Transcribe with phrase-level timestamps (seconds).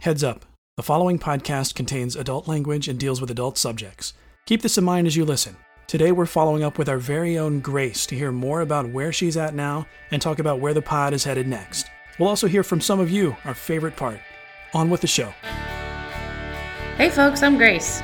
[0.00, 0.44] Heads up
[0.76, 4.14] the following podcast contains adult language and deals with adult subjects.
[4.46, 5.56] Keep this in mind as you listen.
[5.88, 9.36] Today, we're following up with our very own Grace to hear more about where she's
[9.36, 11.90] at now and talk about where the pod is headed next.
[12.16, 14.20] We'll also hear from some of you, our favorite part.
[14.72, 15.32] On with the show.
[16.96, 18.00] Hey, folks, I'm Grace.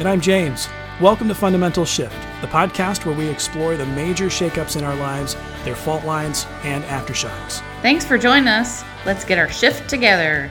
[0.00, 0.68] And I'm James.
[1.00, 5.36] Welcome to Fundamental Shift, the podcast where we explore the major shakeups in our lives,
[5.62, 7.62] their fault lines, and aftershocks.
[7.82, 8.82] Thanks for joining us.
[9.04, 10.50] Let's get our shift together.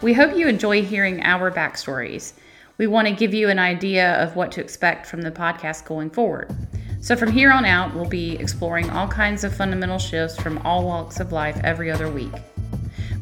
[0.00, 2.34] We hope you enjoy hearing our backstories.
[2.76, 6.10] We want to give you an idea of what to expect from the podcast going
[6.10, 6.54] forward.
[7.00, 10.84] So, from here on out, we'll be exploring all kinds of fundamental shifts from all
[10.84, 12.32] walks of life every other week.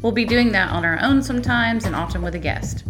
[0.03, 2.85] We'll be doing that on our own sometimes and often with a guest.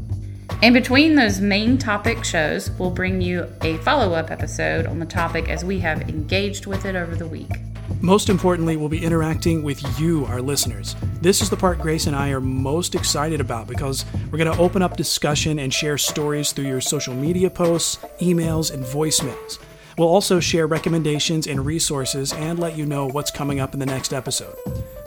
[0.63, 5.07] In between those main topic shows, we'll bring you a follow up episode on the
[5.07, 7.53] topic as we have engaged with it over the week.
[8.07, 10.95] Most importantly, we'll be interacting with you, our listeners.
[11.21, 14.63] This is the part Grace and I are most excited about because we're going to
[14.63, 19.59] open up discussion and share stories through your social media posts, emails, and voicemails.
[19.99, 23.87] We'll also share recommendations and resources and let you know what's coming up in the
[23.87, 24.55] next episode.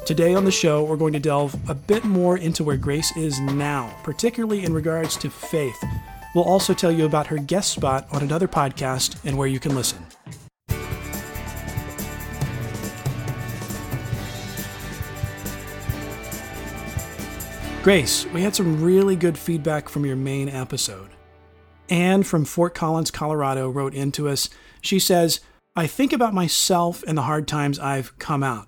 [0.06, 3.40] Today on the show, we're going to delve a bit more into where Grace is
[3.40, 5.82] now, particularly in regards to faith.
[6.36, 9.74] We'll also tell you about her guest spot on another podcast and where you can
[9.74, 10.09] listen.
[17.90, 21.10] Grace, we had some really good feedback from your main episode.
[21.90, 24.48] Anne from Fort Collins, Colorado wrote into us.
[24.80, 25.40] She says,
[25.76, 28.68] I think about myself and the hard times I've come out.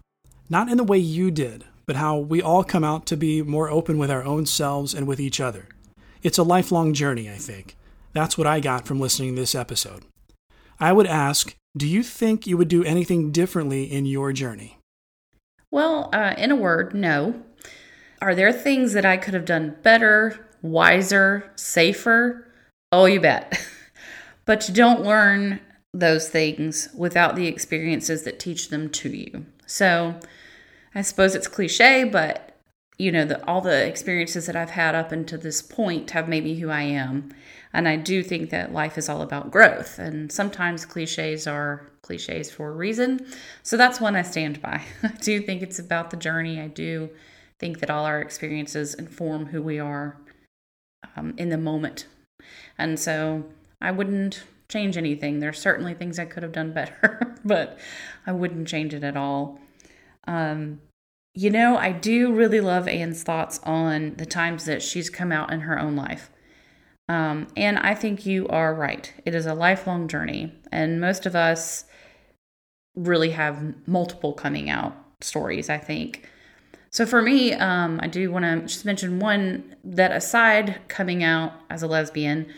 [0.49, 3.69] Not in the way you did, but how we all come out to be more
[3.69, 5.69] open with our own selves and with each other.
[6.23, 7.77] It's a lifelong journey, I think.
[8.13, 10.03] That's what I got from listening to this episode.
[10.79, 14.79] I would ask, do you think you would do anything differently in your journey?
[15.69, 17.43] Well, uh, in a word, no.
[18.21, 22.47] Are there things that I could have done better, wiser, safer?
[22.91, 23.59] Oh, you bet.
[24.45, 25.59] but you don't learn
[25.93, 29.45] those things without the experiences that teach them to you.
[29.65, 30.19] So
[30.93, 32.47] I suppose it's cliche, but
[32.97, 36.43] you know, the, all the experiences that I've had up until this point have made
[36.43, 37.33] me who I am.
[37.73, 39.97] And I do think that life is all about growth.
[39.97, 43.25] And sometimes cliches are cliches for a reason.
[43.63, 44.83] So that's one I stand by.
[45.03, 46.61] I do think it's about the journey.
[46.61, 47.09] I do
[47.61, 50.17] think that all our experiences inform who we are
[51.15, 52.07] um, in the moment.
[52.77, 53.45] And so
[53.79, 55.39] I wouldn't change anything.
[55.39, 57.77] There's certainly things I could have done better, but
[58.25, 59.59] I wouldn't change it at all.
[60.27, 60.81] Um,
[61.35, 65.53] you know, I do really love Anne's thoughts on the times that she's come out
[65.53, 66.31] in her own life.
[67.07, 69.13] Um, and I think you are right.
[69.23, 70.51] It is a lifelong journey.
[70.71, 71.85] And most of us
[72.95, 76.27] really have multiple coming out stories, I think.
[76.91, 81.53] So for me, um, I do want to just mention one that aside coming out
[81.69, 82.53] as a lesbian,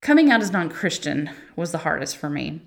[0.00, 2.62] coming out as non Christian was the hardest for me.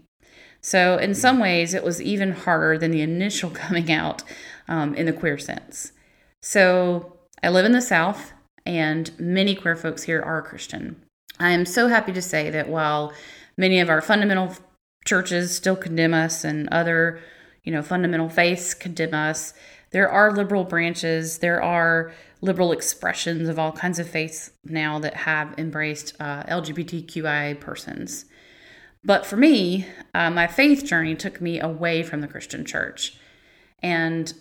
[0.62, 4.24] So in some ways, it was even harder than the initial coming out
[4.68, 5.94] um, in the queer sense.
[6.42, 8.34] So I live in the South,
[8.66, 11.02] and many queer folks here are Christian.
[11.40, 13.14] I am so happy to say that while
[13.58, 14.53] many of our fundamental
[15.06, 17.22] churches still condemn us and other,
[17.64, 19.53] you know, fundamental faiths condemn us,
[19.96, 22.12] there are liberal branches, there are
[22.42, 28.26] liberal expressions of all kinds of faiths now that have embraced uh, LGBTQI persons.
[29.06, 33.16] But for me, uh, my faith journey took me away from the Christian church.
[33.82, 34.34] And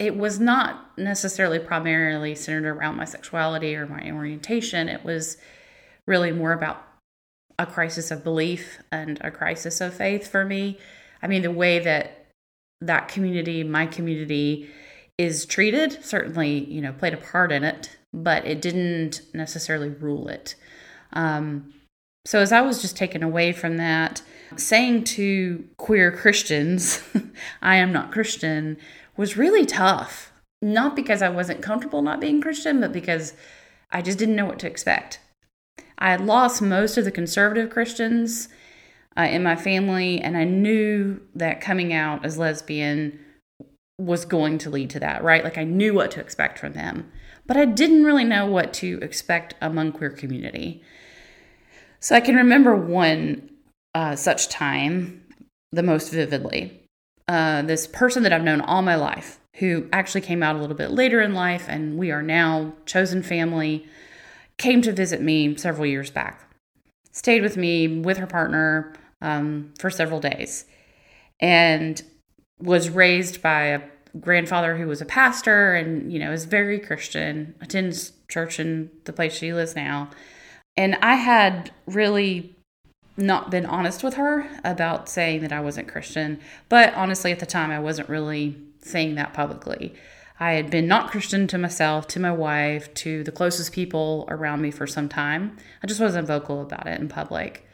[0.00, 4.88] it was not necessarily primarily centered around my sexuality or my orientation.
[4.88, 5.36] It was
[6.06, 6.84] really more about
[7.56, 10.76] a crisis of belief and a crisis of faith for me.
[11.22, 12.26] I mean, the way that
[12.80, 14.68] that community, my community,
[15.18, 20.28] is treated certainly you know played a part in it but it didn't necessarily rule
[20.28, 20.54] it.
[21.12, 21.74] Um,
[22.24, 24.20] so as i was just taken away from that
[24.56, 27.02] saying to queer christians
[27.62, 28.76] i am not christian
[29.16, 30.30] was really tough.
[30.60, 33.34] Not because i wasn't comfortable not being christian but because
[33.90, 35.20] i just didn't know what to expect.
[35.96, 38.48] I had lost most of the conservative christians
[39.16, 43.18] uh, in my family and i knew that coming out as lesbian
[43.98, 45.42] was going to lead to that, right?
[45.42, 47.10] Like I knew what to expect from them,
[47.46, 50.82] but I didn't really know what to expect among queer community.
[52.00, 53.50] So I can remember one
[53.94, 55.24] uh, such time
[55.72, 56.80] the most vividly.
[57.26, 60.76] Uh, this person that I've known all my life, who actually came out a little
[60.76, 63.86] bit later in life, and we are now chosen family,
[64.56, 66.48] came to visit me several years back.
[67.12, 70.64] Stayed with me with her partner um, for several days.
[71.40, 72.00] And
[72.60, 73.80] was raised by a
[74.20, 79.12] grandfather who was a pastor and you know is very christian attends church in the
[79.12, 80.10] place she lives now.
[80.76, 82.54] And I had really
[83.16, 86.38] not been honest with her about saying that I wasn't Christian.
[86.68, 89.94] But honestly, at the time, I wasn't really saying that publicly.
[90.38, 94.62] I had been not Christian to myself, to my wife, to the closest people around
[94.62, 95.56] me for some time.
[95.82, 97.67] I just wasn't vocal about it in public.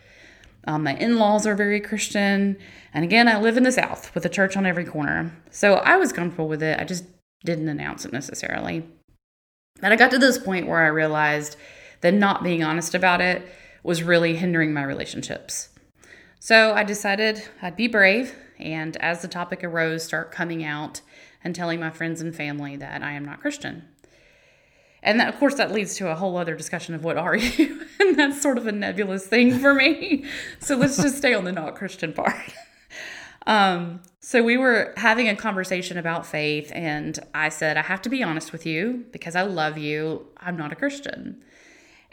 [0.66, 2.56] Um, my in laws are very Christian.
[2.92, 5.34] And again, I live in the South with a church on every corner.
[5.50, 6.80] So I was comfortable with it.
[6.80, 7.04] I just
[7.44, 8.86] didn't announce it necessarily.
[9.80, 11.56] But I got to this point where I realized
[12.00, 13.46] that not being honest about it
[13.82, 15.68] was really hindering my relationships.
[16.40, 21.00] So I decided I'd be brave and, as the topic arose, start coming out
[21.42, 23.84] and telling my friends and family that I am not Christian.
[25.04, 27.86] And that, of course, that leads to a whole other discussion of what are you?
[28.00, 30.24] and that's sort of a nebulous thing for me.
[30.58, 32.54] So let's just stay on the not Christian part.
[33.46, 38.08] um, so we were having a conversation about faith, and I said, I have to
[38.08, 40.26] be honest with you because I love you.
[40.38, 41.42] I'm not a Christian.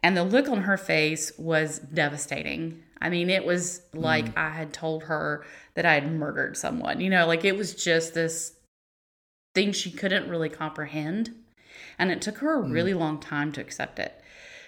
[0.03, 2.83] And the look on her face was devastating.
[3.01, 4.37] I mean, it was like mm.
[4.37, 5.45] I had told her
[5.75, 6.99] that I had murdered someone.
[6.99, 8.53] You know, like it was just this
[9.55, 11.33] thing she couldn't really comprehend.
[11.97, 12.71] And it took her a mm.
[12.71, 14.21] really long time to accept it.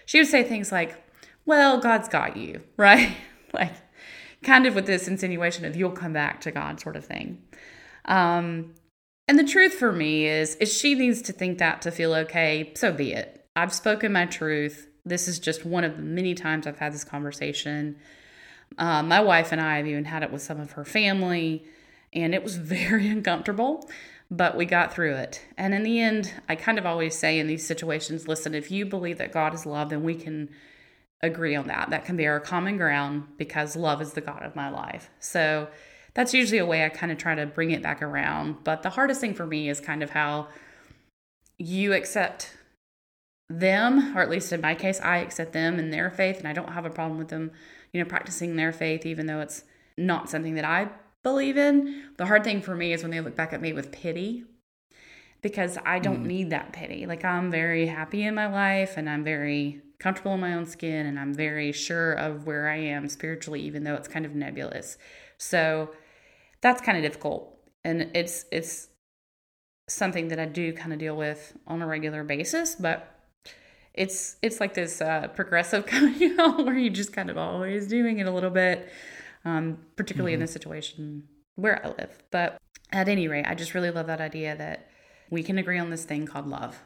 [0.06, 1.02] She would say things like,
[1.46, 3.16] Well, God's got you, right?
[3.54, 3.74] like,
[4.44, 7.42] kind of with this insinuation of you'll come back to God sort of thing.
[8.06, 8.74] Um,
[9.28, 12.74] and the truth for me is, is she needs to think that to feel okay,
[12.76, 13.46] so be it.
[13.56, 14.90] I've spoken my truth.
[15.06, 17.98] This is just one of the many times I've had this conversation.
[18.78, 21.64] Uh, my wife and I have even had it with some of her family,
[22.12, 23.90] and it was very uncomfortable,
[24.36, 25.46] but we got through it.
[25.60, 28.86] And in the end, I kind of always say in these situations listen, if you
[28.86, 30.50] believe that God is love, then we can
[31.22, 31.92] agree on that.
[31.92, 35.12] That can be our common ground because love is the God of my life.
[35.20, 35.68] So
[36.16, 38.64] that's usually a way I kind of try to bring it back around.
[38.64, 40.48] But the hardest thing for me is kind of how
[41.60, 42.58] you accept
[43.50, 46.54] them, or at least in my case, I accept them and their faith, and I
[46.54, 47.52] don't have a problem with them,
[47.92, 49.64] you know, practicing their faith, even though it's
[49.96, 50.90] not something that I
[51.24, 52.04] believe in.
[52.18, 54.44] The hard thing for me is when they look back at me with pity
[55.42, 56.28] because I don't mm.
[56.28, 57.06] need that pity.
[57.06, 61.06] Like, I'm very happy in my life and I'm very comfortable in my own skin
[61.06, 64.98] and I'm very sure of where I am spiritually, even though it's kind of nebulous.
[65.38, 65.92] So
[66.62, 67.58] that's kind of difficult.
[67.84, 68.90] And it's, it's,
[69.88, 73.10] something that I do kind of deal with on a regular basis, but
[73.94, 78.20] it's it's like this uh, progressive coming out where you're just kind of always doing
[78.20, 78.90] it a little bit,
[79.46, 80.42] um, particularly mm-hmm.
[80.42, 82.24] in the situation where I live.
[82.32, 82.58] But
[82.92, 84.90] at any rate, I just really love that idea that
[85.30, 86.82] we can agree on this thing called love,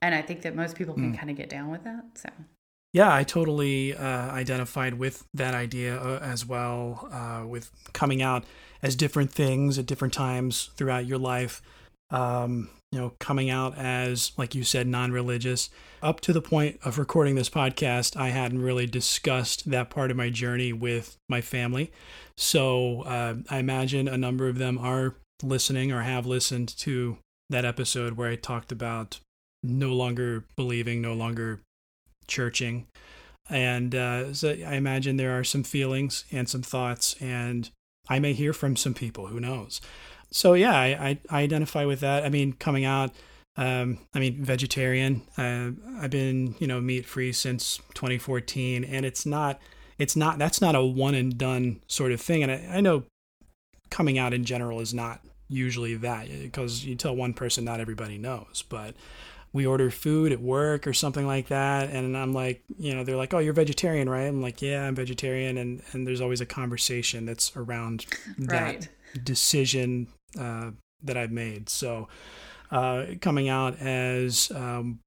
[0.00, 1.18] and I think that most people can mm.
[1.18, 2.04] kind of get down with that.
[2.14, 2.28] So.
[2.92, 8.44] Yeah, I totally uh, identified with that idea uh, as well, uh, with coming out
[8.82, 11.62] as different things at different times throughout your life.
[12.10, 15.70] Um, you know, coming out as, like you said, non religious.
[16.02, 20.16] Up to the point of recording this podcast, I hadn't really discussed that part of
[20.16, 21.92] my journey with my family.
[22.36, 27.18] So uh, I imagine a number of them are listening or have listened to
[27.48, 29.20] that episode where I talked about
[29.62, 31.60] no longer believing, no longer
[32.26, 32.86] churching.
[33.48, 37.68] And uh, so I imagine there are some feelings and some thoughts, and
[38.08, 39.80] I may hear from some people, who knows
[40.30, 42.24] so yeah, I, I, I identify with that.
[42.24, 43.10] I mean, coming out,
[43.56, 45.22] um, I mean, vegetarian.
[45.36, 49.60] Uh, I've been you know meat free since 2014, and it's not
[49.98, 52.42] it's not that's not a one and done sort of thing.
[52.42, 53.04] And I, I know
[53.90, 58.18] coming out in general is not usually that because you tell one person, not everybody
[58.18, 58.94] knows, but
[59.52, 63.16] we order food at work or something like that and i'm like you know they're
[63.16, 66.46] like oh you're vegetarian right i'm like yeah i'm vegetarian and and there's always a
[66.46, 68.06] conversation that's around
[68.38, 68.88] right.
[69.16, 70.06] that decision
[70.38, 70.70] uh,
[71.02, 71.68] that I've made.
[71.68, 72.08] So,
[72.70, 75.00] uh, coming out as um,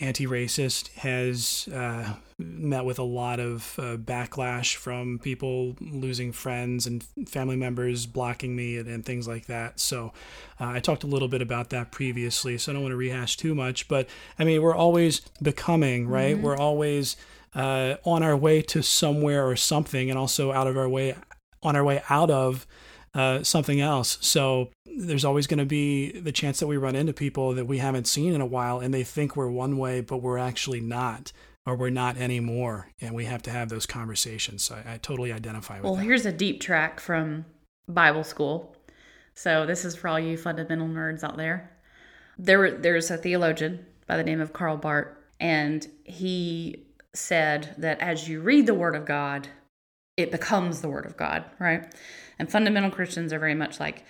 [0.00, 7.04] anti-racist has uh, met with a lot of uh, backlash from people losing friends and
[7.26, 9.78] family members blocking me and, and things like that.
[9.78, 10.12] So
[10.58, 13.36] uh, I talked a little bit about that previously, so I don't want to rehash
[13.36, 13.88] too much.
[13.88, 16.34] But I mean, we're always becoming, right?
[16.34, 16.44] Mm-hmm.
[16.44, 17.16] We're always
[17.54, 21.16] uh, on our way to somewhere or something, and also out of our way
[21.62, 22.66] on our way out of
[23.14, 24.18] uh, something else.
[24.20, 27.78] So there's always going to be the chance that we run into people that we
[27.78, 31.32] haven't seen in a while and they think we're one way, but we're actually not,
[31.66, 32.88] or we're not anymore.
[33.00, 34.62] And we have to have those conversations.
[34.64, 36.04] So I, I totally identify with well, that.
[36.04, 37.44] here's a deep track from
[37.88, 38.76] Bible school.
[39.34, 41.70] So this is for all you fundamental nerds out there.
[42.38, 48.28] There, there's a theologian by the name of Karl Barth, and he said that as
[48.28, 49.48] you read the Word of God,
[50.20, 51.92] it becomes the Word of God, right?
[52.38, 54.04] And fundamental Christians are very much like,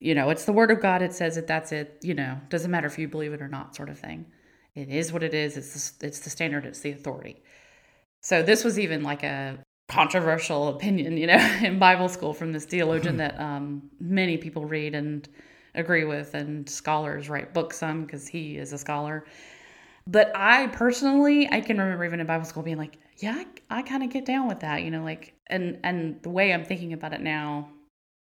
[0.00, 2.70] you know, it's the word of God, it says it, that's it, you know, doesn't
[2.70, 4.26] matter if you believe it or not, sort of thing.
[4.74, 5.56] It is what it is.
[5.56, 6.64] It's the, it's the standard.
[6.64, 7.42] It's the authority.
[8.20, 12.64] So this was even like a controversial opinion, you know, in Bible school from this
[12.64, 15.28] theologian that um, many people read and
[15.74, 19.24] agree with, and scholars write books on because he is a scholar.
[20.06, 23.82] But I personally, I can remember even in Bible school being like, yeah, I, I
[23.82, 26.92] kind of get down with that, you know, like, and and the way I'm thinking
[26.92, 27.68] about it now,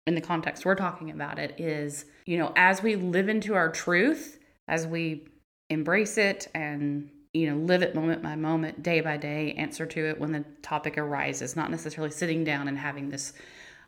[0.08, 3.70] in the context we're talking about it, is, you know, as we live into our
[3.70, 5.28] truth, as we
[5.70, 10.06] embrace it and you know live it moment by moment day by day answer to
[10.08, 13.34] it when the topic arises not necessarily sitting down and having this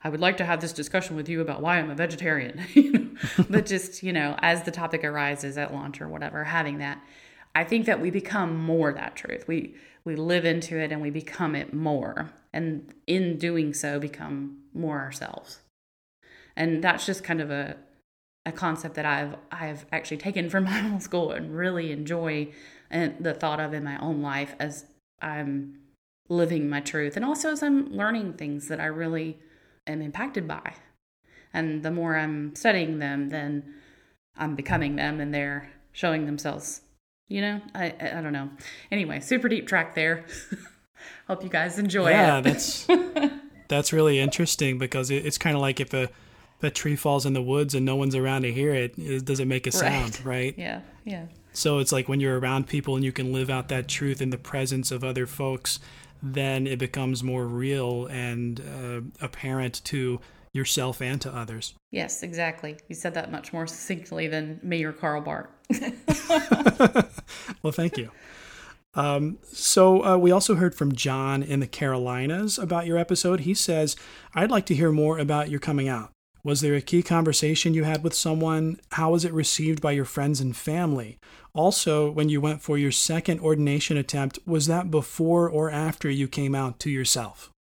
[0.03, 2.91] i would like to have this discussion with you about why i'm a vegetarian you
[2.91, 3.09] know?
[3.49, 7.01] but just you know as the topic arises at lunch or whatever having that
[7.55, 11.09] i think that we become more that truth we we live into it and we
[11.09, 15.59] become it more and in doing so become more ourselves
[16.55, 17.75] and that's just kind of a
[18.45, 22.51] a concept that I've I've actually taken from my own school and really enjoy
[22.89, 24.85] and the thought of in my own life as
[25.21, 25.79] I'm
[26.29, 29.39] living my truth and also as I'm learning things that I really
[29.87, 30.75] am impacted by.
[31.53, 33.73] And the more I'm studying them, then
[34.37, 36.81] I'm becoming them and they're showing themselves.
[37.31, 38.49] You know, I I don't know.
[38.91, 40.25] Anyway, super deep track there.
[41.27, 42.45] Hope you guys enjoy yeah, it.
[42.45, 42.87] Yeah, that's
[43.69, 46.09] that's really interesting because it, it's kind of like if a
[46.61, 49.39] a tree falls in the woods and no one's around to hear it, it does
[49.39, 50.25] it make a sound, right?
[50.25, 50.55] right?
[50.57, 51.25] Yeah, yeah.
[51.53, 54.29] So it's like when you're around people and you can live out that truth in
[54.29, 55.79] the presence of other folks,
[56.21, 60.19] then it becomes more real and uh, apparent to
[60.53, 61.73] yourself and to others.
[61.91, 62.77] Yes, exactly.
[62.87, 65.49] You said that much more succinctly than me or Karl Barth.
[67.61, 68.11] well, thank you.
[68.93, 73.41] Um, so uh, we also heard from John in the Carolinas about your episode.
[73.41, 73.95] He says,
[74.35, 76.11] "I'd like to hear more about your coming out.
[76.43, 78.79] Was there a key conversation you had with someone?
[78.93, 81.19] How was it received by your friends and family?
[81.53, 86.27] Also, when you went for your second ordination attempt, was that before or after you
[86.27, 87.51] came out to yourself?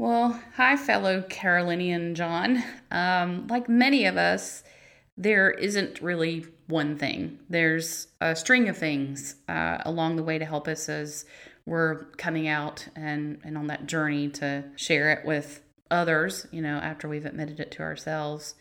[0.00, 2.64] Well, hi, fellow Carolinian John.
[2.90, 4.62] Um, like many of us,
[5.18, 7.38] there isn't really one thing.
[7.50, 11.26] There's a string of things uh, along the way to help us as
[11.66, 16.78] we're coming out and, and on that journey to share it with others, you know,
[16.78, 18.54] after we've admitted it to ourselves.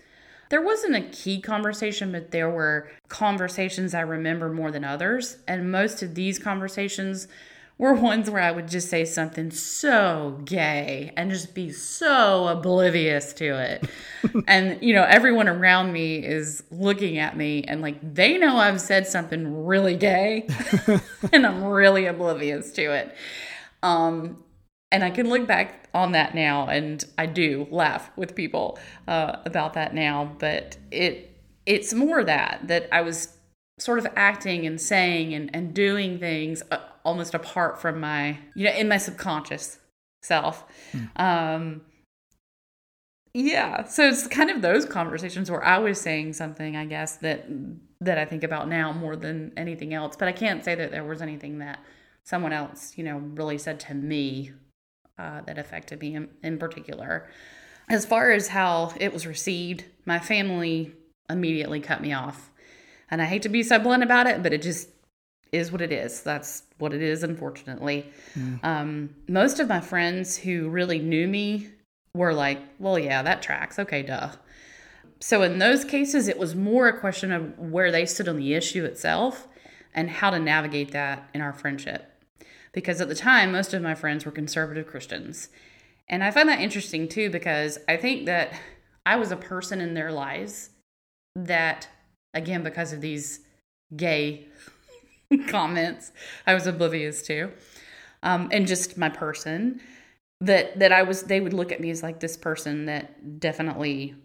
[0.50, 5.38] There wasn't a key conversation, but there were conversations I remember more than others.
[5.48, 7.29] And most of these conversations
[7.79, 13.33] were ones where I would just say something so gay and just be so oblivious
[13.33, 13.89] to it.
[14.48, 18.81] and, you know, everyone around me is looking at me and like they know I've
[18.81, 20.48] said something really gay
[21.33, 23.15] and I'm really oblivious to it.
[23.81, 24.43] Um,
[24.91, 29.38] and I can look back on that now, and I do laugh with people uh,
[29.45, 30.36] about that now.
[30.39, 33.38] But it it's more that that I was
[33.79, 38.65] sort of acting and saying and, and doing things uh, almost apart from my you
[38.65, 39.79] know in my subconscious
[40.21, 40.65] self.
[40.91, 41.05] Hmm.
[41.15, 41.81] Um,
[43.33, 47.45] yeah, so it's kind of those conversations where I was saying something, I guess that
[48.01, 50.15] that I think about now more than anything else.
[50.15, 51.79] But I can't say that there was anything that
[52.24, 54.51] someone else, you know, really said to me
[55.17, 57.29] uh, that affected me in, in particular.
[57.89, 60.93] As far as how it was received, my family
[61.29, 62.51] immediately cut me off.
[63.12, 64.89] And I hate to be so blunt about it, but it just
[65.51, 66.22] is what it is.
[66.22, 68.06] That's what it is, unfortunately.
[68.38, 68.63] Mm.
[68.63, 71.70] Um, most of my friends who really knew me
[72.13, 73.80] were like, well, yeah, that tracks.
[73.80, 74.32] Okay, duh.
[75.20, 78.54] So in those cases, it was more a question of where they stood on the
[78.54, 79.48] issue itself
[79.94, 82.10] and how to navigate that in our friendship
[82.72, 85.50] because at the time, most of my friends were conservative Christians.
[86.08, 88.54] And I find that interesting too, because I think that
[89.06, 90.70] I was a person in their lives
[91.36, 91.88] that,
[92.33, 93.41] again, because of these
[93.95, 94.48] gay
[95.48, 96.12] comments,
[96.45, 97.51] I was oblivious to,
[98.24, 99.81] um, and just my person
[100.41, 104.15] that that I was they would look at me as like this person that definitely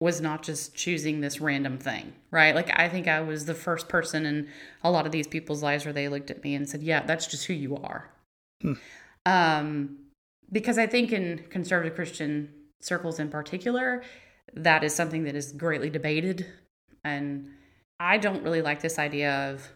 [0.00, 2.54] was not just choosing this random thing, right?
[2.54, 4.48] Like I think I was the first person in
[4.82, 7.26] a lot of these people's lives where they looked at me and said, "Yeah, that's
[7.26, 8.10] just who you are."
[8.62, 8.72] Hmm.
[9.26, 9.98] Um,
[10.50, 14.02] because I think in conservative Christian circles in particular,
[14.54, 16.46] that is something that is greatly debated,
[17.08, 17.48] and
[18.00, 19.68] I don't really like this idea of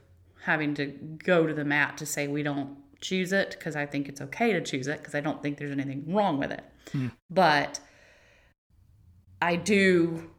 [0.44, 4.08] having to go to the mat to say we don't choose it because I think
[4.08, 6.64] it's okay to choose it because I don't think there's anything wrong with it.
[6.92, 7.08] Hmm.
[7.30, 7.80] But
[9.40, 10.30] I do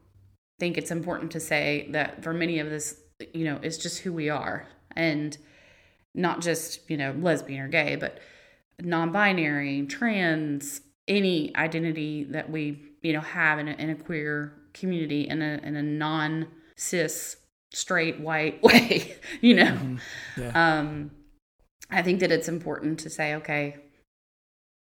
[0.59, 2.97] think it's important to say that for many of this,
[3.33, 4.67] you know, it's just who we are.
[4.95, 5.37] And
[6.15, 8.19] not just, you know, lesbian or gay, but
[8.81, 14.53] non binary, trans, any identity that we, you know, have in a, in a queer
[14.73, 17.37] community, in a, in a non cis
[17.71, 19.65] straight white way, you know.
[19.71, 19.99] Mhm.
[20.37, 20.79] Yeah.
[20.79, 21.11] Um,
[21.89, 23.77] I think that it's important to say, okay,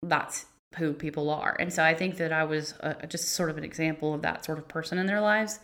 [0.04, 0.46] that's
[0.78, 1.56] who people are.
[1.60, 4.46] And so I think that I was uh just sort of an example of that
[4.46, 5.60] sort of person in their lives.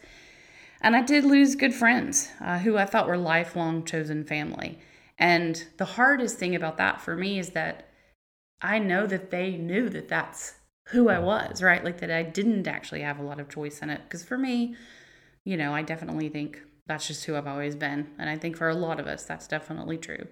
[0.81, 4.77] And I did lose good friends uh, who I thought were lifelong chosen family.
[5.17, 7.87] And the hardest thing about that for me is that
[8.61, 10.53] I know that they knew that that's
[10.89, 11.83] who I was, right?
[11.83, 14.01] Like that I didn't actually have a lot of choice in it.
[14.03, 14.75] Because for me,
[15.47, 18.09] you know, I definitely think that's just who I've always been.
[18.19, 20.27] And I think for a lot of us, that's definitely true.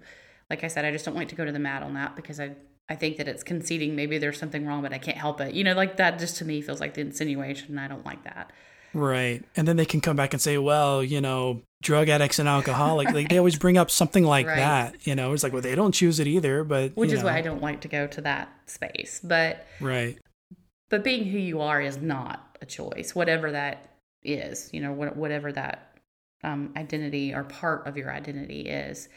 [0.50, 2.38] Like I said, I just don't like to go to the mat on that because
[2.38, 2.50] I,
[2.90, 5.54] I think that it's conceding maybe there's something wrong, but I can't help it.
[5.54, 7.70] You know, like that just to me feels like the insinuation.
[7.70, 8.52] And I don't like that.
[8.92, 9.42] Right.
[9.56, 13.10] And then they can come back and say, well, you know, drug addicts and alcoholic,
[13.10, 14.56] like they always bring up something like Right.
[14.56, 15.06] that.
[15.06, 17.40] You know, it's like, well, they don't choose it either, but Which is why I
[17.40, 19.18] don't like to go to that space.
[19.24, 20.18] But Right.
[20.90, 25.16] but being who you are is not a choice, whatever that is, you know, what-
[25.16, 25.92] whatever that
[26.44, 29.08] um, identity or part of your identity is.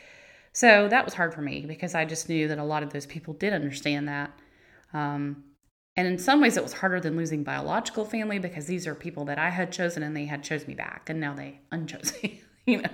[0.53, 3.05] So that was hard for me because I just knew that a lot of those
[3.05, 4.31] people did understand that.
[4.93, 5.43] Um,
[5.95, 9.25] and in some ways, it was harder than losing biological family because these are people
[9.25, 12.41] that I had chosen and they had chose me back, and now they unchose me.
[12.65, 12.89] You know,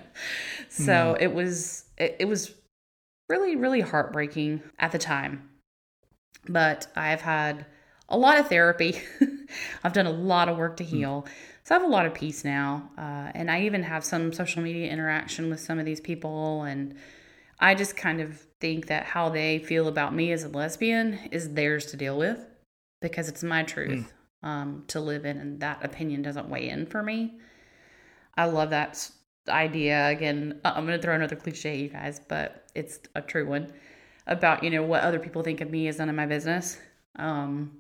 [0.69, 2.53] so it was it, it was
[3.29, 5.49] really really heartbreaking at the time.
[6.47, 7.65] But I've had
[8.09, 9.01] a lot of therapy.
[9.83, 11.25] I've done a lot of work to heal.
[11.65, 12.91] So I have a lot of peace now.
[12.95, 16.61] Uh, and I even have some social media interaction with some of these people.
[16.61, 16.95] And
[17.59, 21.53] I just kind of think that how they feel about me as a lesbian is
[21.53, 22.45] theirs to deal with
[23.01, 25.37] because it's my truth um, to live in.
[25.37, 27.39] And that opinion doesn't weigh in for me.
[28.37, 29.09] I love that
[29.49, 30.07] idea.
[30.09, 33.47] Again, uh, I'm going to throw another cliche, at you guys, but it's a true
[33.47, 33.73] one
[34.27, 36.77] about, you know, what other people think of me is none of my business.
[37.15, 37.71] Um,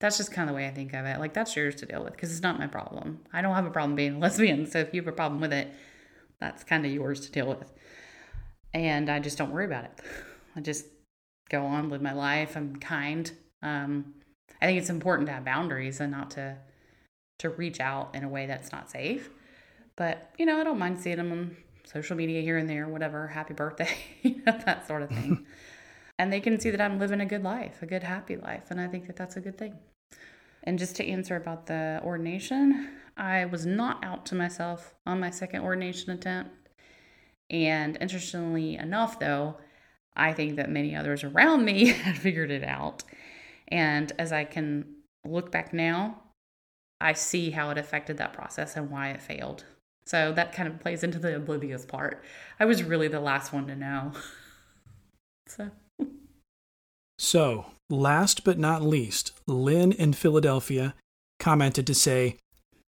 [0.00, 1.18] that's just kind of the way I think of it.
[1.18, 3.20] Like, that's yours to deal with because it's not my problem.
[3.32, 4.66] I don't have a problem being a lesbian.
[4.66, 5.72] So if you have a problem with it,
[6.40, 7.72] that's kind of yours to deal with.
[8.72, 10.00] And I just don't worry about it.
[10.56, 10.86] I just
[11.48, 12.56] go on, live my life.
[12.56, 13.30] I'm kind.
[13.62, 14.14] Um,
[14.60, 16.56] I think it's important to have boundaries and not to
[17.40, 19.28] to reach out in a way that's not safe.
[19.96, 23.28] But you know, I don't mind seeing them on social media here and there, whatever.
[23.28, 25.46] Happy birthday, you know, that sort of thing.
[26.24, 28.80] and they can see that I'm living a good life, a good, happy life, and
[28.80, 29.74] I think that that's a good thing.
[30.62, 35.28] And just to answer about the ordination, I was not out to myself on my
[35.28, 36.70] second ordination attempt.
[37.50, 39.58] And interestingly enough, though,
[40.16, 43.04] I think that many others around me had figured it out.
[43.68, 44.86] And as I can
[45.26, 46.22] look back now,
[47.02, 49.64] I see how it affected that process and why it failed.
[50.06, 52.24] So that kind of plays into the oblivious part.
[52.58, 54.12] I was really the last one to know.
[55.46, 55.70] So,
[57.18, 60.94] So, last but not least, Lynn in Philadelphia
[61.38, 62.36] commented to say,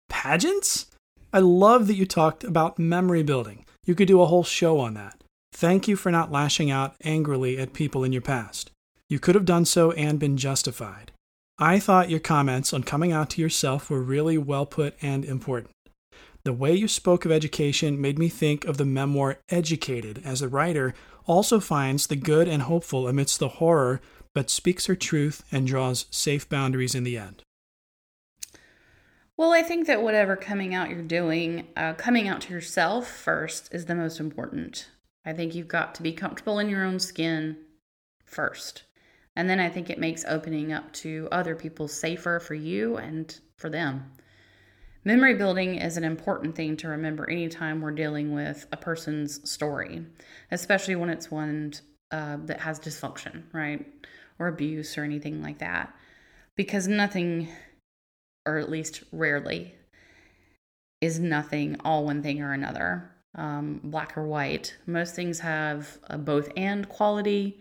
[0.08, 0.86] Pageants?
[1.32, 3.64] I love that you talked about memory building.
[3.86, 5.22] You could do a whole show on that.
[5.52, 8.70] Thank you for not lashing out angrily at people in your past.
[9.08, 11.12] You could have done so and been justified.
[11.58, 15.72] I thought your comments on coming out to yourself were really well put and important.
[16.42, 20.48] The way you spoke of education made me think of the memoir Educated, as the
[20.48, 20.94] writer
[21.30, 24.00] also finds the good and hopeful amidst the horror,
[24.34, 27.44] but speaks her truth and draws safe boundaries in the end.
[29.36, 33.72] well, I think that whatever coming out you're doing, uh, coming out to yourself first
[33.72, 34.88] is the most important.
[35.24, 37.56] I think you've got to be comfortable in your own skin
[38.26, 38.82] first.
[39.36, 43.38] And then I think it makes opening up to other people safer for you and
[43.56, 44.10] for them.
[45.04, 50.04] Memory building is an important thing to remember anytime we're dealing with a person's story,
[50.50, 51.72] especially when it's one
[52.10, 53.86] uh, that has dysfunction, right?
[54.38, 55.94] Or abuse or anything like that.
[56.54, 57.48] Because nothing,
[58.44, 59.74] or at least rarely,
[61.00, 64.76] is nothing all one thing or another, um, black or white.
[64.86, 67.58] Most things have a both and quality.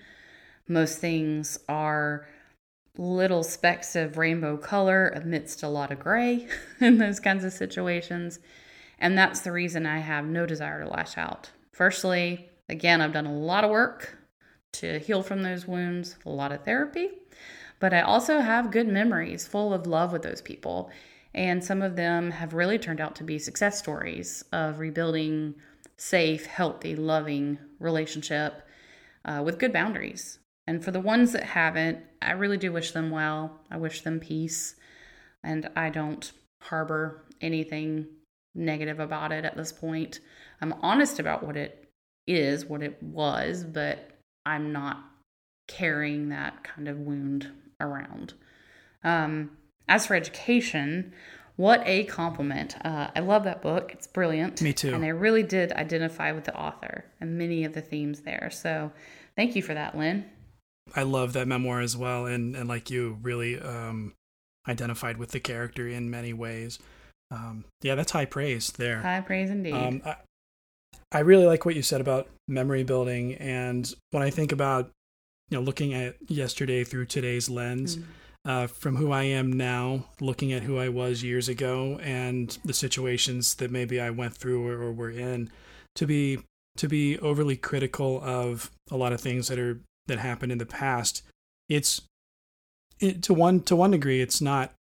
[0.68, 2.28] Most things are
[2.98, 6.48] little specks of rainbow color amidst a lot of gray
[6.80, 8.40] in those kinds of situations.
[9.00, 11.52] And that's the reason I have no desire to lash out.
[11.72, 14.18] Firstly, again, I've done a lot of work
[14.74, 17.10] to heal from those wounds, a lot of therapy,
[17.80, 20.92] but I also have good memories full of love with those people.
[21.34, 25.56] And some of them have really turned out to be success stories of rebuilding
[25.96, 28.62] safe, healthy, loving relationship
[29.26, 30.40] uh, with good boundaries.
[30.70, 33.60] And for the ones that haven't, I really do wish them well.
[33.72, 34.76] I wish them peace.
[35.44, 38.06] And I don't harbor anything
[38.54, 40.20] negative about it at this point.
[40.62, 41.90] I'm honest about what it
[42.28, 44.12] is, what it was, but
[44.46, 45.04] I'm not
[45.68, 47.48] carrying that kind of wound
[47.82, 48.36] around.
[49.04, 51.14] Um, as for education,
[51.56, 52.76] what a compliment.
[52.86, 53.92] Uh, I love that book.
[53.92, 54.62] It's brilliant.
[54.62, 54.94] Me too.
[54.94, 58.52] And I really did identify with the author and many of the themes there.
[58.54, 58.92] So
[59.36, 60.26] thank you for that, Lynn.
[60.96, 62.26] I love that memoir as well.
[62.26, 64.14] And, and like you, really um,
[64.68, 66.80] identified with the character in many ways.
[67.32, 69.02] Um, yeah, that's high praise there.
[69.02, 69.74] High praise indeed.
[69.74, 70.16] Um, I,
[71.12, 73.36] I really like what you said about memory building.
[73.36, 74.90] And when I think about,
[75.50, 78.12] you know, looking at yesterday through today's lens, mm-hmm
[78.46, 82.74] uh, from who I am now, looking at who I was years ago, and the
[82.74, 85.52] situations that maybe I went through or, or were in,
[85.96, 86.40] to be
[86.78, 90.66] to be overly critical of a lot of things that are that happened in the
[90.66, 91.24] past,
[91.70, 92.02] it's
[93.00, 94.74] it, to one to one degree, it's not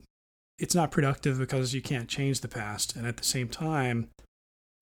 [0.58, 4.08] it's not productive because you can't change the past, and at the same time,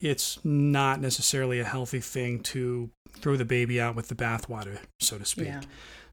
[0.00, 5.18] it's not necessarily a healthy thing to throw the baby out with the bathwater, so
[5.18, 5.48] to speak.
[5.48, 5.62] Yeah.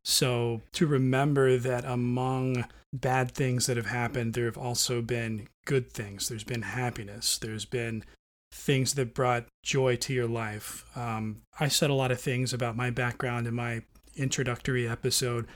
[0.03, 5.91] So to remember that among bad things that have happened, there have also been good
[5.91, 6.29] things.
[6.29, 7.37] There's been happiness.
[7.37, 8.03] There's been
[8.51, 10.85] things that brought joy to your life.
[10.95, 13.83] Um, I said a lot of things about my background and my
[14.15, 15.47] introductory episode,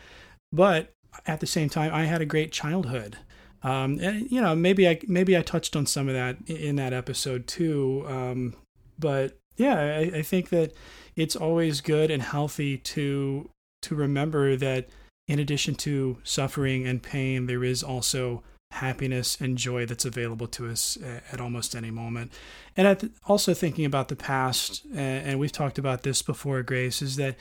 [0.52, 0.94] but
[1.26, 3.18] at the same time, I had a great childhood.
[3.64, 6.94] Um, and you know, maybe I maybe I touched on some of that in that
[6.94, 8.06] episode too.
[8.08, 8.56] Um,
[9.00, 10.74] but yeah, I, I think that
[11.16, 13.50] it's always good and healthy to
[13.84, 14.90] to remember that
[15.28, 20.68] in addition to suffering and pain, there is also happiness and joy that's available to
[20.68, 20.98] us
[21.32, 22.32] at, almost any moment.
[22.76, 27.36] And also thinking about the past, and we've talked about this before, Grace, is that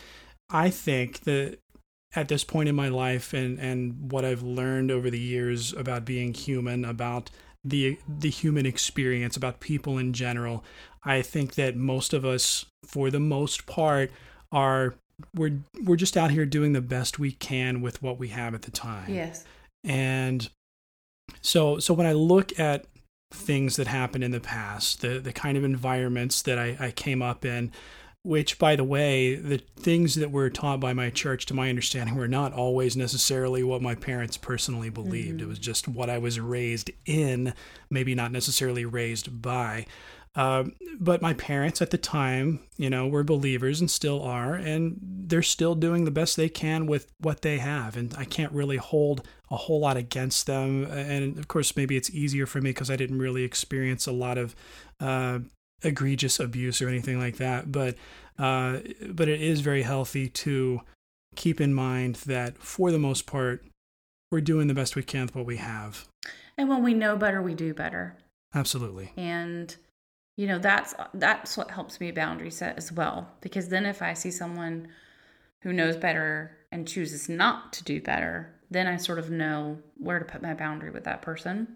[0.50, 1.59] I think that
[2.16, 6.04] at this point in my life and, and what I've learned over the years about
[6.04, 7.30] being human, about
[7.64, 10.62] the the human experience, about people in general,
[11.02, 14.11] I think that most of us, for the most part,
[14.52, 14.94] are
[15.35, 18.62] we're we're just out here doing the best we can with what we have at
[18.62, 19.12] the time.
[19.12, 19.44] Yes.
[19.83, 20.48] And
[21.40, 22.85] so so when I look at
[23.33, 27.22] things that happened in the past, the the kind of environments that I, I came
[27.22, 27.72] up in,
[28.24, 32.16] which by the way, the things that were taught by my church to my understanding
[32.16, 35.38] were not always necessarily what my parents personally believed.
[35.38, 35.44] Mm-hmm.
[35.44, 37.52] It was just what I was raised in,
[37.90, 39.87] maybe not necessarily raised by.
[40.34, 40.64] Uh,
[40.98, 45.42] but my parents at the time, you know, were believers and still are, and they're
[45.42, 47.96] still doing the best they can with what they have.
[47.96, 50.87] And I can't really hold a whole lot against them.
[50.87, 54.38] And of course, maybe it's easier for me because I didn't really experience a lot
[54.38, 54.56] of
[54.98, 55.40] uh,
[55.82, 57.70] egregious abuse or anything like that.
[57.70, 57.96] But
[58.38, 58.78] uh,
[59.10, 60.80] but it is very healthy to
[61.37, 63.64] keep in mind that for the most part,
[64.30, 66.06] we're doing the best we can with what we have.
[66.56, 68.16] And when we know better, we do better.
[68.54, 69.12] Absolutely.
[69.16, 69.74] And
[70.37, 74.12] you know that's that's what helps me boundary set as well because then if i
[74.12, 74.88] see someone
[75.62, 80.18] who knows better and chooses not to do better then i sort of know where
[80.18, 81.68] to put my boundary with that person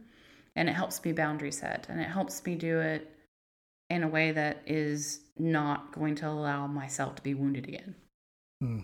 [0.56, 3.14] and it helps me boundary set and it helps me do it
[3.90, 7.94] in a way that is not going to allow myself to be wounded again
[8.61, 8.81] hmm.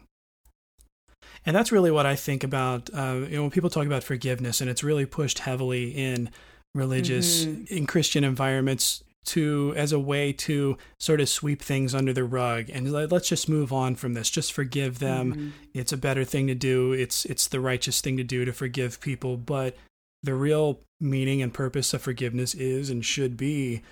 [1.44, 4.60] and that's really what i think about uh, you know when people talk about forgiveness
[4.60, 6.30] and it's really pushed heavily in
[6.74, 7.74] religious mm-hmm.
[7.74, 12.68] in christian environments to as a way to sort of sweep things under the rug
[12.70, 15.48] and let's just move on from this just forgive them mm-hmm.
[15.72, 19.00] it's a better thing to do it's it's the righteous thing to do to forgive
[19.00, 19.76] people but
[20.22, 23.82] the real meaning and purpose of forgiveness is and should be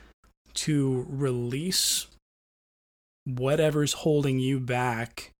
[0.54, 2.06] to release
[3.24, 5.32] whatever's holding you back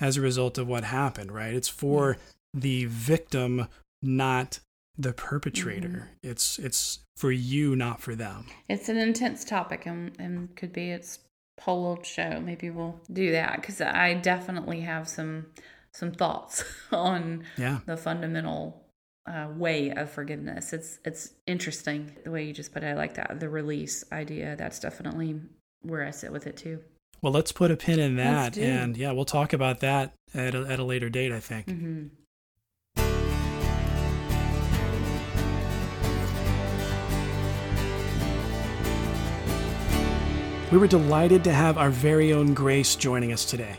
[0.00, 2.18] as a result of what happened right it's for
[2.52, 3.66] the victim
[4.02, 4.60] not
[4.96, 5.88] the perpetrator.
[5.88, 6.30] Mm-hmm.
[6.30, 8.46] It's it's for you, not for them.
[8.68, 11.18] It's an intense topic, and and could be its
[11.60, 12.40] whole show.
[12.40, 15.46] Maybe we'll do that because I definitely have some
[15.92, 17.80] some thoughts on yeah.
[17.86, 18.83] the fundamental
[19.26, 20.72] uh, way of forgiveness.
[20.72, 22.86] It's it's interesting the way you just put it.
[22.86, 24.56] I like that the release idea.
[24.56, 25.40] That's definitely
[25.82, 26.80] where I sit with it too.
[27.22, 30.66] Well, let's put a pin in that, and yeah, we'll talk about that at a,
[30.66, 31.32] at a later date.
[31.32, 31.66] I think.
[31.66, 32.06] Mm-hmm.
[40.70, 43.76] We were delighted to have our very own Grace joining us today.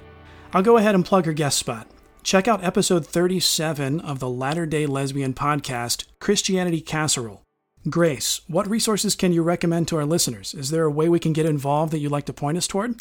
[0.54, 1.88] I'll go ahead and plug her guest spot.
[2.26, 7.44] Check out episode 37 of the Latter day Lesbian podcast, Christianity Casserole.
[7.88, 10.56] Grace, what resources can you recommend to our listeners?
[10.56, 12.96] Is there a way we can get involved that you'd like to point us toward?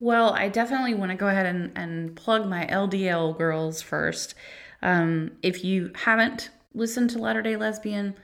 [0.00, 4.34] Well, I definitely want to go ahead and, and plug my LDL girls first.
[4.82, 8.16] Um, if you haven't listened to Latter day Lesbian,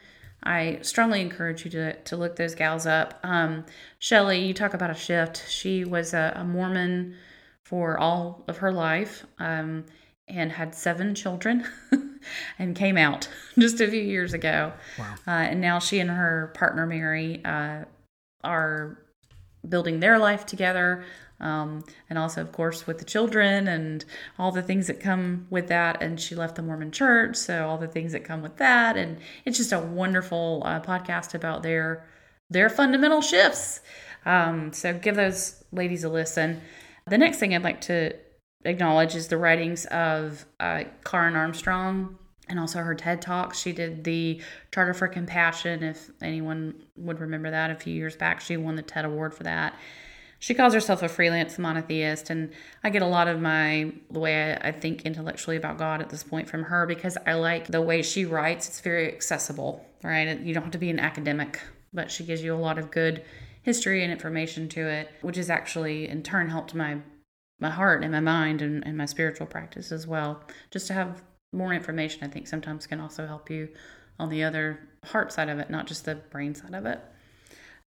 [0.42, 3.20] I strongly encourage you to, to look those gals up.
[3.22, 3.66] Um,
[4.00, 5.48] Shelly, you talk about a shift.
[5.48, 7.14] She was a, a Mormon
[7.62, 9.84] for all of her life um,
[10.30, 11.66] and had seven children.
[12.58, 14.72] and came out just a few years ago.
[14.98, 15.14] Wow.
[15.26, 17.84] Uh, and now she and her partner, Mary, uh,
[18.44, 18.98] are
[19.68, 21.04] building their life together.
[21.40, 24.04] Um, and also, of course, with the children and
[24.38, 26.02] all the things that come with that.
[26.02, 28.96] And she left the Mormon church, so all the things that come with that.
[28.98, 32.06] And it's just a wonderful uh, podcast about their
[32.50, 33.80] their fundamental shifts.
[34.26, 36.60] Um, so give those ladies a listen.
[37.06, 38.14] The next thing I'd like to
[38.64, 42.18] acknowledge is the writings of uh, Karen Armstrong
[42.48, 43.58] and also her TED Talks.
[43.58, 44.40] She did the
[44.72, 48.40] Charter for Compassion, if anyone would remember that a few years back.
[48.40, 49.74] She won the TED Award for that.
[50.40, 52.50] She calls herself a freelance monotheist, and
[52.82, 56.08] I get a lot of my the way I, I think intellectually about God at
[56.08, 58.66] this point from her because I like the way she writes.
[58.66, 60.40] It's very accessible, right?
[60.40, 61.60] You don't have to be an academic,
[61.92, 63.22] but she gives you a lot of good
[63.62, 66.98] history and information to it, which has actually in turn helped my
[67.60, 70.42] my heart and my mind and, and my spiritual practice as well.
[70.70, 73.68] Just to have more information, I think sometimes can also help you
[74.18, 77.00] on the other heart side of it, not just the brain side of it.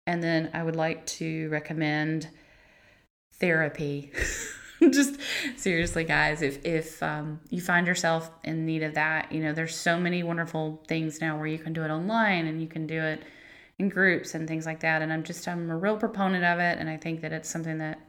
[0.06, 2.28] And then I would like to recommend
[3.40, 4.12] therapy.
[4.92, 5.18] just
[5.56, 9.76] seriously, guys, if if um, you find yourself in need of that, you know, there's
[9.76, 13.02] so many wonderful things now where you can do it online and you can do
[13.02, 13.24] it
[13.80, 15.02] in groups and things like that.
[15.02, 17.78] And I'm just I'm a real proponent of it, and I think that it's something
[17.78, 18.00] that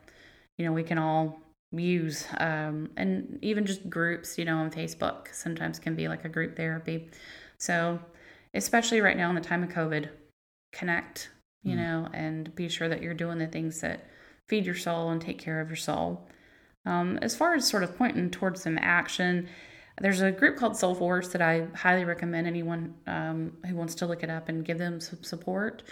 [0.58, 1.40] you know we can all
[1.78, 6.28] use um, and even just groups you know on facebook sometimes can be like a
[6.28, 7.08] group therapy.
[7.58, 7.98] So
[8.54, 10.08] especially right now in the time of covid
[10.72, 11.30] connect
[11.62, 11.78] you mm.
[11.78, 14.08] know and be sure that you're doing the things that
[14.48, 16.28] feed your soul and take care of your soul.
[16.86, 19.48] Um, as far as sort of pointing towards some action
[20.00, 24.22] there's a group called Soulforce that i highly recommend anyone um, who wants to look
[24.22, 25.84] it up and give them some support.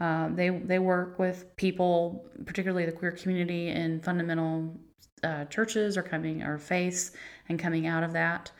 [0.00, 4.74] Uh, they they work with people, particularly the queer community, in fundamental
[5.22, 7.12] uh, churches are coming or faiths
[7.48, 8.50] and coming out of that.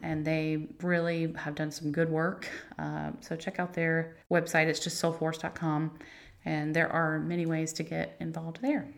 [0.00, 2.48] And they really have done some good work.
[2.78, 4.66] Uh, so check out their website.
[4.66, 5.98] It's just soulforce.com
[6.44, 8.88] and there are many ways to get involved there.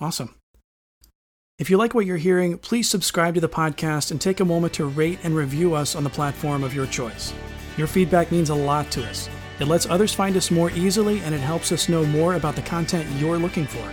[0.00, 0.34] Awesome.
[1.58, 4.72] If you like what you're hearing please subscribe to the podcast and take a moment
[4.74, 7.32] to rate and review us on the platform of your choice.
[7.76, 9.28] Your feedback means a lot to us.
[9.60, 12.62] It lets others find us more easily and it helps us know more about the
[12.62, 13.92] content you're looking for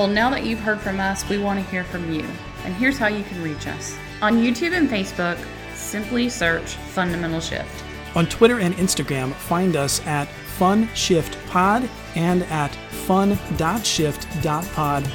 [0.00, 2.26] well, now that you've heard from us, we want to hear from you.
[2.64, 3.94] And here's how you can reach us.
[4.22, 5.36] On YouTube and Facebook,
[5.74, 7.84] simply search Fundamental Shift.
[8.14, 11.86] On Twitter and Instagram, find us at FunShiftPod
[12.16, 13.38] and at fun.shift.pod,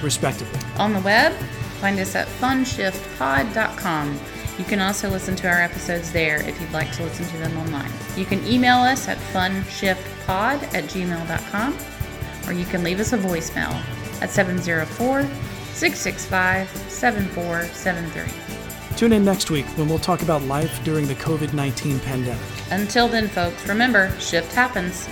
[0.03, 0.59] respectively.
[0.77, 1.33] On the web,
[1.81, 4.19] find us at funshiftpod.com.
[4.59, 7.57] You can also listen to our episodes there if you'd like to listen to them
[7.57, 7.91] online.
[8.15, 11.75] You can email us at funshiftpod at gmail.com
[12.47, 13.83] or you can leave us a voicemail
[14.21, 15.23] at 704
[15.73, 18.45] 665 7473.
[18.95, 22.41] Tune in next week when we'll talk about life during the COVID 19 pandemic.
[22.71, 25.09] Until then, folks, remember shift happens.